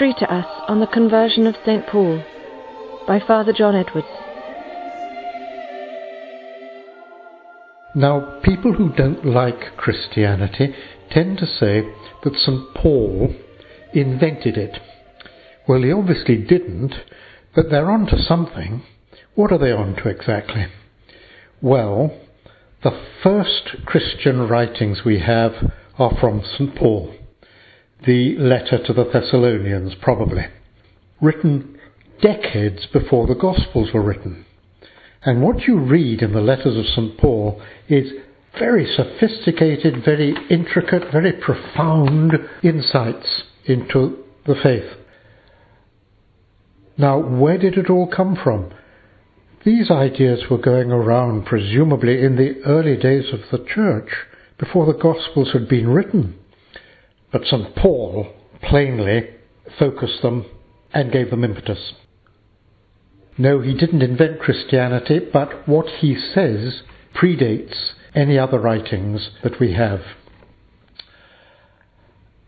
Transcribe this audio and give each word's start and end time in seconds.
3 0.00 0.14
to 0.14 0.32
us 0.32 0.46
on 0.66 0.80
the 0.80 0.86
conversion 0.86 1.46
of 1.46 1.54
St. 1.66 1.86
Paul 1.86 2.24
by 3.06 3.20
Father 3.20 3.52
John 3.52 3.76
Edwards. 3.76 4.06
Now, 7.94 8.40
people 8.42 8.72
who 8.72 8.94
don't 8.94 9.26
like 9.26 9.76
Christianity 9.76 10.74
tend 11.10 11.36
to 11.36 11.46
say 11.46 11.82
that 12.24 12.34
St. 12.34 12.74
Paul 12.74 13.34
invented 13.92 14.56
it. 14.56 14.78
Well, 15.68 15.82
he 15.82 15.92
obviously 15.92 16.38
didn't, 16.38 16.94
but 17.54 17.68
they're 17.68 17.90
on 17.90 18.06
to 18.06 18.22
something. 18.22 18.82
What 19.34 19.52
are 19.52 19.58
they 19.58 19.70
on 19.70 19.96
to 19.96 20.08
exactly? 20.08 20.64
Well, 21.60 22.18
the 22.82 22.98
first 23.22 23.84
Christian 23.84 24.48
writings 24.48 25.02
we 25.04 25.18
have 25.18 25.52
are 25.98 26.16
from 26.18 26.42
St. 26.56 26.74
Paul, 26.74 27.14
the 28.06 28.36
letter 28.38 28.82
to 28.84 28.92
the 28.92 29.04
Thessalonians, 29.04 29.94
probably, 30.00 30.46
written 31.20 31.78
decades 32.22 32.86
before 32.92 33.26
the 33.26 33.34
Gospels 33.34 33.90
were 33.92 34.02
written. 34.02 34.44
And 35.22 35.42
what 35.42 35.62
you 35.66 35.78
read 35.78 36.22
in 36.22 36.32
the 36.32 36.40
letters 36.40 36.76
of 36.76 36.86
St. 36.86 37.18
Paul 37.18 37.60
is 37.88 38.12
very 38.58 38.86
sophisticated, 38.86 40.04
very 40.04 40.34
intricate, 40.48 41.12
very 41.12 41.32
profound 41.32 42.32
insights 42.62 43.44
into 43.66 44.24
the 44.46 44.54
faith. 44.62 44.96
Now, 46.96 47.18
where 47.18 47.58
did 47.58 47.76
it 47.76 47.90
all 47.90 48.06
come 48.06 48.36
from? 48.42 48.72
These 49.64 49.90
ideas 49.90 50.44
were 50.50 50.58
going 50.58 50.90
around, 50.90 51.44
presumably, 51.44 52.22
in 52.22 52.36
the 52.36 52.62
early 52.64 52.96
days 52.96 53.32
of 53.32 53.40
the 53.50 53.64
church, 53.64 54.08
before 54.58 54.86
the 54.86 54.98
Gospels 54.98 55.52
had 55.52 55.68
been 55.68 55.88
written. 55.88 56.39
But 57.32 57.44
St. 57.44 57.74
Paul 57.76 58.32
plainly 58.62 59.30
focused 59.78 60.22
them 60.22 60.46
and 60.92 61.12
gave 61.12 61.30
them 61.30 61.44
impetus. 61.44 61.92
No, 63.38 63.60
he 63.60 63.74
didn't 63.74 64.02
invent 64.02 64.40
Christianity, 64.40 65.20
but 65.32 65.66
what 65.68 65.86
he 66.00 66.14
says 66.14 66.82
predates 67.14 67.92
any 68.14 68.38
other 68.38 68.58
writings 68.58 69.30
that 69.42 69.60
we 69.60 69.72
have. 69.74 70.00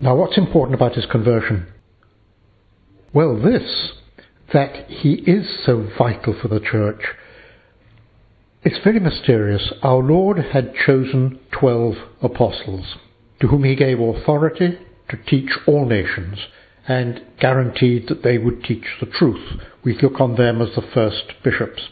Now, 0.00 0.14
what's 0.14 0.38
important 0.38 0.76
about 0.76 0.94
his 0.94 1.06
conversion? 1.06 1.66
Well, 3.12 3.40
this 3.40 3.92
that 4.52 4.88
he 4.88 5.14
is 5.26 5.46
so 5.66 5.88
vital 5.98 6.34
for 6.40 6.48
the 6.48 6.60
church. 6.60 7.02
It's 8.62 8.82
very 8.82 9.00
mysterious. 9.00 9.72
Our 9.82 10.02
Lord 10.02 10.38
had 10.38 10.74
chosen 10.86 11.38
twelve 11.50 11.94
apostles, 12.22 12.96
to 13.40 13.48
whom 13.48 13.64
he 13.64 13.74
gave 13.74 14.00
authority 14.00 14.78
to 15.08 15.16
teach 15.26 15.50
all 15.66 15.86
nations, 15.86 16.38
and 16.86 17.22
guaranteed 17.40 18.08
that 18.08 18.22
they 18.22 18.38
would 18.38 18.62
teach 18.64 18.84
the 19.00 19.06
truth. 19.06 19.60
We 19.84 19.98
look 20.00 20.20
on 20.20 20.36
them 20.36 20.60
as 20.60 20.74
the 20.74 20.86
first 20.94 21.32
bishops. 21.44 21.82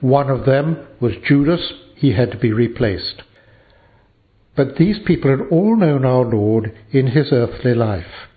One 0.00 0.30
of 0.30 0.46
them 0.46 0.86
was 1.00 1.12
Judas. 1.26 1.72
He 1.96 2.12
had 2.12 2.30
to 2.32 2.38
be 2.38 2.52
replaced. 2.52 3.22
But 4.56 4.76
these 4.76 4.98
people 5.06 5.30
had 5.30 5.48
all 5.50 5.76
known 5.76 6.04
our 6.04 6.24
Lord 6.24 6.76
in 6.90 7.08
his 7.08 7.32
earthly 7.32 7.74
life. 7.74 8.28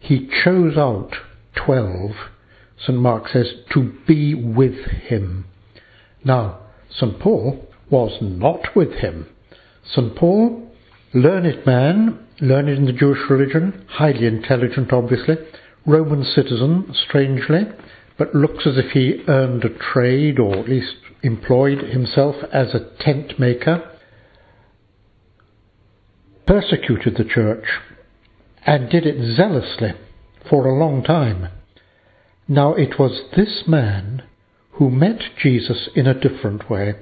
He 0.00 0.28
chose 0.44 0.76
out 0.76 1.14
twelve 1.54 2.12
St. 2.86 2.98
Mark 2.98 3.28
says, 3.28 3.52
to 3.72 3.92
be 4.06 4.34
with 4.34 4.74
him. 4.86 5.44
Now, 6.24 6.60
St. 6.90 7.18
Paul 7.20 7.68
was 7.90 8.18
not 8.20 8.74
with 8.74 8.94
him. 8.94 9.28
St. 9.84 10.16
Paul, 10.16 10.71
learned 11.14 11.66
man, 11.66 12.18
learned 12.40 12.68
in 12.68 12.86
the 12.86 12.92
Jewish 12.92 13.20
religion, 13.28 13.84
highly 13.88 14.26
intelligent, 14.26 14.92
obviously, 14.92 15.36
Roman 15.86 16.24
citizen, 16.24 16.94
strangely, 17.08 17.62
but 18.18 18.34
looks 18.34 18.66
as 18.66 18.78
if 18.78 18.92
he 18.92 19.22
earned 19.28 19.64
a 19.64 19.68
trade 19.92 20.38
or 20.38 20.56
at 20.56 20.68
least 20.68 20.96
employed 21.22 21.78
himself 21.78 22.36
as 22.52 22.74
a 22.74 22.90
tent 23.00 23.38
maker, 23.38 23.88
persecuted 26.46 27.16
the 27.16 27.24
church 27.24 27.64
and 28.66 28.90
did 28.90 29.06
it 29.06 29.36
zealously 29.36 29.92
for 30.48 30.66
a 30.66 30.78
long 30.78 31.02
time. 31.02 31.48
Now 32.48 32.74
it 32.74 32.98
was 32.98 33.22
this 33.36 33.64
man 33.66 34.22
who 34.72 34.90
met 34.90 35.20
Jesus 35.40 35.88
in 35.94 36.06
a 36.06 36.18
different 36.18 36.68
way. 36.68 36.94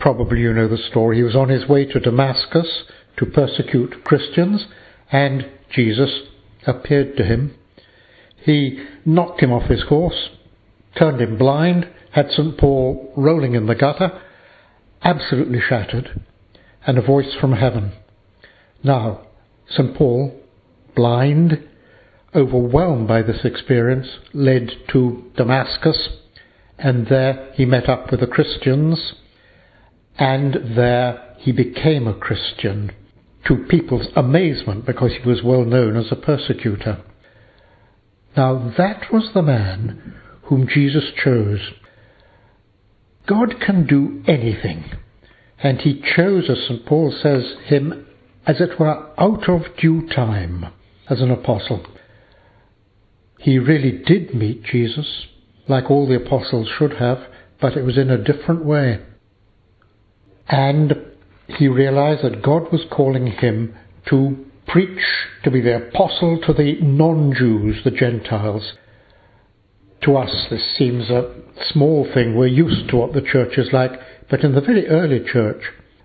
Probably 0.00 0.40
you 0.40 0.54
know 0.54 0.66
the 0.66 0.78
story. 0.78 1.18
He 1.18 1.22
was 1.22 1.36
on 1.36 1.50
his 1.50 1.68
way 1.68 1.84
to 1.84 2.00
Damascus 2.00 2.84
to 3.18 3.26
persecute 3.26 4.02
Christians, 4.02 4.66
and 5.12 5.46
Jesus 5.70 6.10
appeared 6.66 7.18
to 7.18 7.24
him. 7.24 7.54
He 8.42 8.82
knocked 9.04 9.42
him 9.42 9.52
off 9.52 9.68
his 9.68 9.82
horse, 9.82 10.30
turned 10.98 11.20
him 11.20 11.36
blind, 11.36 11.86
had 12.12 12.30
St. 12.30 12.56
Paul 12.56 13.12
rolling 13.14 13.54
in 13.54 13.66
the 13.66 13.74
gutter, 13.74 14.20
absolutely 15.02 15.60
shattered, 15.60 16.22
and 16.86 16.96
a 16.96 17.02
voice 17.02 17.34
from 17.38 17.52
heaven. 17.52 17.92
Now, 18.82 19.26
St. 19.68 19.94
Paul, 19.94 20.34
blind, 20.96 21.62
overwhelmed 22.34 23.06
by 23.06 23.20
this 23.20 23.44
experience, 23.44 24.08
led 24.32 24.70
to 24.92 25.30
Damascus, 25.36 26.08
and 26.78 27.06
there 27.08 27.50
he 27.54 27.66
met 27.66 27.88
up 27.88 28.10
with 28.10 28.20
the 28.20 28.26
Christians, 28.26 29.12
and 30.18 30.76
there 30.76 31.34
he 31.38 31.52
became 31.52 32.06
a 32.06 32.14
Christian, 32.14 32.92
to 33.46 33.64
people's 33.68 34.08
amazement 34.14 34.84
because 34.84 35.12
he 35.12 35.28
was 35.28 35.42
well 35.42 35.64
known 35.64 35.96
as 35.96 36.12
a 36.12 36.16
persecutor. 36.16 37.02
Now 38.36 38.72
that 38.76 39.12
was 39.12 39.30
the 39.32 39.42
man 39.42 40.14
whom 40.44 40.68
Jesus 40.68 41.04
chose. 41.22 41.60
God 43.26 43.60
can 43.64 43.86
do 43.86 44.22
anything, 44.26 44.84
and 45.62 45.80
he 45.80 46.02
chose, 46.16 46.50
as 46.50 46.58
St. 46.66 46.84
Paul 46.84 47.14
says, 47.22 47.44
him 47.64 48.06
as 48.46 48.60
it 48.60 48.78
were 48.78 49.10
out 49.18 49.48
of 49.48 49.76
due 49.80 50.08
time 50.08 50.66
as 51.08 51.20
an 51.20 51.30
apostle. 51.30 51.86
He 53.38 53.58
really 53.58 54.02
did 54.04 54.34
meet 54.34 54.64
Jesus, 54.64 55.26
like 55.68 55.90
all 55.90 56.08
the 56.08 56.16
apostles 56.16 56.68
should 56.78 56.94
have, 56.94 57.18
but 57.60 57.76
it 57.76 57.84
was 57.84 57.96
in 57.96 58.10
a 58.10 58.22
different 58.22 58.64
way. 58.64 59.00
And 60.50 60.94
he 61.46 61.68
realized 61.68 62.24
that 62.24 62.42
God 62.42 62.72
was 62.72 62.84
calling 62.90 63.28
him 63.28 63.74
to 64.08 64.44
preach, 64.66 65.04
to 65.44 65.50
be 65.50 65.60
the 65.60 65.88
apostle 65.88 66.40
to 66.46 66.52
the 66.52 66.80
non 66.80 67.32
Jews, 67.32 67.82
the 67.84 67.90
Gentiles. 67.90 68.72
To 70.02 70.16
us, 70.16 70.46
this 70.50 70.76
seems 70.76 71.08
a 71.08 71.34
small 71.72 72.08
thing. 72.12 72.36
We're 72.36 72.46
used 72.46 72.88
to 72.90 72.96
what 72.96 73.12
the 73.12 73.22
church 73.22 73.58
is 73.58 73.72
like, 73.72 73.92
but 74.28 74.40
in 74.40 74.54
the 74.54 74.60
very 74.60 74.88
early 74.88 75.20
church, 75.24 75.62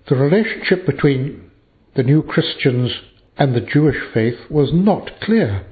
the 0.08 0.16
relationship 0.16 0.86
between 0.86 1.50
the 1.96 2.04
new 2.04 2.22
Christians 2.22 2.92
and 3.38 3.56
the 3.56 3.62
Jewish 3.62 3.98
faith 4.14 4.50
was 4.50 4.72
not 4.74 5.22
clear 5.22 5.66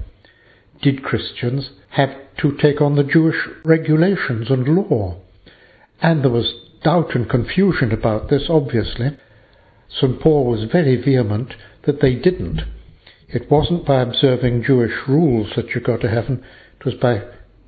did 0.82 1.02
Christians 1.02 1.70
have 1.90 2.10
to 2.42 2.56
take 2.60 2.80
on 2.80 2.96
the 2.96 3.04
Jewish 3.04 3.36
regulations 3.64 4.50
and 4.50 4.68
law? 4.68 5.16
And 6.02 6.22
there 6.22 6.30
was 6.30 6.52
doubt 6.84 7.14
and 7.14 7.28
confusion 7.28 7.90
about 7.90 8.30
this, 8.30 8.44
obviously. 8.48 9.16
St. 9.88 10.20
Paul 10.20 10.44
was 10.44 10.70
very 10.70 11.02
vehement 11.02 11.54
that 11.86 12.00
they 12.00 12.14
didn't. 12.14 12.60
It 13.28 13.50
wasn't 13.50 13.86
by 13.86 14.02
observing 14.02 14.64
Jewish 14.64 14.92
rules 15.08 15.50
that 15.56 15.70
you 15.70 15.80
got 15.80 16.00
to 16.02 16.08
heaven, 16.08 16.44
it 16.78 16.84
was 16.84 16.94
by 16.94 17.22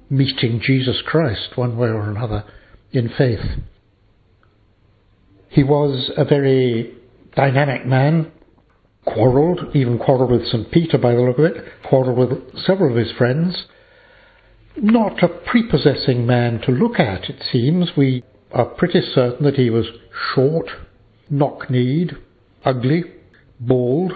meeting 0.08 0.60
Jesus 0.62 1.02
Christ 1.04 1.56
one 1.56 1.76
way 1.76 1.88
or 1.88 2.08
another 2.08 2.44
in 2.92 3.08
faith. 3.16 3.40
He 5.48 5.64
was 5.64 6.10
a 6.16 6.24
very 6.24 6.94
dynamic 7.34 7.86
man, 7.86 8.30
quarrelled, 9.04 9.74
even 9.74 9.98
quarrelled 9.98 10.30
with 10.30 10.46
St. 10.46 10.70
Peter 10.70 10.98
by 10.98 11.14
the 11.14 11.20
look 11.20 11.38
of 11.38 11.44
it, 11.44 11.64
quarrelled 11.88 12.18
with 12.18 12.58
several 12.64 12.90
of 12.90 12.96
his 12.96 13.16
friends. 13.16 13.66
Not 14.76 15.22
a 15.22 15.28
prepossessing 15.28 16.26
man 16.26 16.60
to 16.62 16.72
look 16.72 17.00
at, 17.00 17.30
it 17.30 17.42
seems. 17.50 17.92
We 17.96 18.22
are 18.56 18.64
pretty 18.64 19.02
certain 19.14 19.44
that 19.44 19.56
he 19.56 19.68
was 19.68 19.84
short, 20.34 20.70
knock 21.28 21.68
kneed, 21.68 22.16
ugly, 22.64 23.04
bald, 23.60 24.12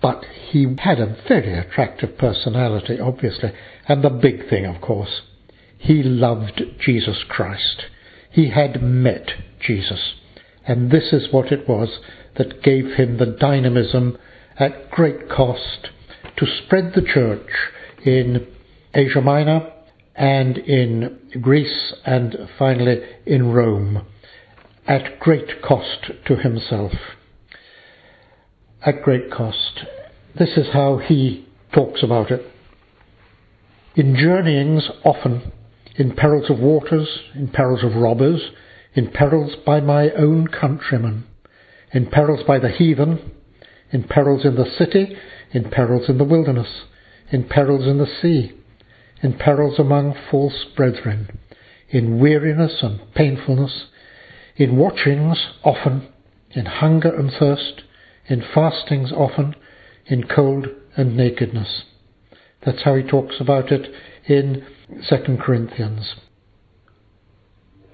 but 0.00 0.24
he 0.50 0.76
had 0.78 1.00
a 1.00 1.16
very 1.28 1.58
attractive 1.58 2.16
personality, 2.16 3.00
obviously. 3.00 3.50
And 3.88 4.04
the 4.04 4.08
big 4.08 4.48
thing, 4.48 4.66
of 4.66 4.80
course, 4.80 5.22
he 5.78 6.00
loved 6.04 6.62
Jesus 6.78 7.24
Christ. 7.28 7.86
He 8.30 8.50
had 8.50 8.80
met 8.80 9.32
Jesus. 9.60 10.14
And 10.64 10.92
this 10.92 11.12
is 11.12 11.32
what 11.32 11.50
it 11.50 11.68
was 11.68 11.98
that 12.36 12.62
gave 12.62 12.92
him 12.92 13.18
the 13.18 13.26
dynamism 13.26 14.16
at 14.58 14.92
great 14.92 15.28
cost 15.28 15.88
to 16.36 16.46
spread 16.46 16.92
the 16.94 17.02
church 17.02 17.50
in 18.04 18.46
Asia 18.94 19.20
Minor 19.20 19.72
and 20.14 20.58
in 20.58 21.18
Greece 21.40 21.94
and 22.04 22.36
finally 22.58 23.00
in 23.26 23.52
Rome 23.52 24.06
at 24.86 25.20
great 25.20 25.62
cost 25.62 26.10
to 26.26 26.36
himself. 26.36 26.92
At 28.84 29.02
great 29.02 29.30
cost. 29.30 29.84
This 30.38 30.56
is 30.56 30.68
how 30.72 30.98
he 30.98 31.46
talks 31.72 32.02
about 32.02 32.30
it. 32.30 32.42
In 33.94 34.16
journeyings 34.16 34.88
often, 35.04 35.52
in 35.96 36.14
perils 36.14 36.50
of 36.50 36.58
waters, 36.58 37.08
in 37.34 37.48
perils 37.48 37.84
of 37.84 37.94
robbers, 37.94 38.40
in 38.94 39.10
perils 39.10 39.54
by 39.66 39.80
my 39.80 40.10
own 40.10 40.48
countrymen, 40.48 41.26
in 41.92 42.06
perils 42.06 42.40
by 42.46 42.58
the 42.58 42.70
heathen, 42.70 43.32
in 43.92 44.04
perils 44.04 44.44
in 44.44 44.56
the 44.56 44.70
city, 44.78 45.16
in 45.52 45.70
perils 45.70 46.08
in 46.08 46.18
the 46.18 46.24
wilderness, 46.24 46.84
in 47.30 47.44
perils 47.44 47.86
in 47.86 47.98
the 47.98 48.06
sea, 48.22 48.52
in 49.22 49.34
perils 49.34 49.78
among 49.78 50.14
false 50.30 50.64
brethren, 50.76 51.38
in 51.90 52.18
weariness 52.18 52.82
and 52.82 53.00
painfulness, 53.14 53.86
in 54.56 54.76
watchings 54.76 55.38
often, 55.62 56.08
in 56.50 56.66
hunger 56.66 57.14
and 57.14 57.30
thirst, 57.38 57.82
in 58.28 58.42
fastings 58.54 59.12
often, 59.12 59.54
in 60.06 60.26
cold 60.26 60.66
and 60.96 61.16
nakedness. 61.16 61.84
That's 62.64 62.82
how 62.84 62.94
he 62.94 63.02
talks 63.02 63.36
about 63.40 63.72
it 63.72 63.90
in 64.26 64.64
2 65.08 65.36
Corinthians. 65.40 66.14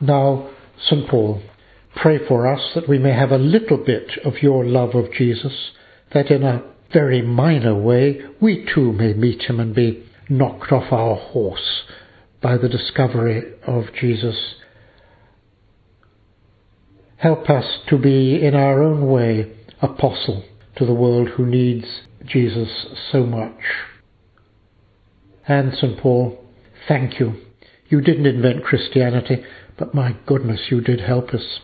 Now, 0.00 0.50
St. 0.88 1.08
Paul, 1.08 1.42
pray 1.94 2.18
for 2.26 2.46
us 2.46 2.72
that 2.74 2.88
we 2.88 2.98
may 2.98 3.12
have 3.12 3.30
a 3.30 3.38
little 3.38 3.78
bit 3.78 4.18
of 4.24 4.42
your 4.42 4.64
love 4.64 4.94
of 4.94 5.12
Jesus, 5.12 5.70
that 6.12 6.30
in 6.30 6.42
a 6.42 6.62
very 6.92 7.22
minor 7.22 7.74
way 7.74 8.20
we 8.40 8.66
too 8.74 8.92
may 8.92 9.12
meet 9.14 9.42
him 9.42 9.58
and 9.60 9.74
be 9.74 10.04
knocked 10.28 10.72
off 10.72 10.92
our 10.92 11.16
horse 11.16 11.82
by 12.42 12.56
the 12.56 12.68
discovery 12.68 13.42
of 13.66 13.84
Jesus. 13.98 14.54
Help 17.16 17.48
us 17.48 17.78
to 17.88 17.98
be, 17.98 18.44
in 18.44 18.54
our 18.54 18.82
own 18.82 19.06
way, 19.06 19.52
apostle 19.80 20.44
to 20.76 20.84
the 20.84 20.94
world 20.94 21.28
who 21.30 21.46
needs 21.46 21.86
Jesus 22.24 22.86
so 23.10 23.24
much. 23.24 23.58
And 25.48 25.72
St. 25.74 25.98
Paul, 25.98 26.44
thank 26.88 27.18
you. 27.18 27.34
You 27.88 28.00
didn't 28.00 28.26
invent 28.26 28.64
Christianity, 28.64 29.44
but 29.78 29.94
my 29.94 30.16
goodness, 30.26 30.60
you 30.70 30.80
did 30.80 31.00
help 31.00 31.30
us. 31.30 31.60